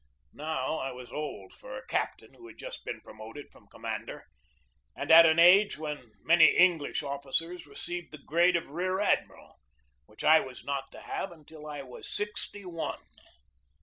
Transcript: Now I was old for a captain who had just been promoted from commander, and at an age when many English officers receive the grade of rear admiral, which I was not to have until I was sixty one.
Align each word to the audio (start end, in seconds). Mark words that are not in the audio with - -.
Now 0.33 0.77
I 0.77 0.89
was 0.91 1.11
old 1.11 1.53
for 1.53 1.77
a 1.77 1.85
captain 1.85 2.33
who 2.33 2.47
had 2.47 2.57
just 2.57 2.83
been 2.85 3.01
promoted 3.01 3.51
from 3.51 3.67
commander, 3.67 4.25
and 4.95 5.11
at 5.11 5.27
an 5.27 5.37
age 5.37 5.77
when 5.77 6.13
many 6.23 6.45
English 6.45 7.03
officers 7.03 7.67
receive 7.67 8.09
the 8.09 8.17
grade 8.17 8.55
of 8.55 8.71
rear 8.71 8.99
admiral, 8.99 9.59
which 10.07 10.23
I 10.23 10.39
was 10.39 10.63
not 10.65 10.91
to 10.93 11.01
have 11.01 11.31
until 11.31 11.67
I 11.67 11.83
was 11.83 12.11
sixty 12.11 12.65
one. 12.65 13.01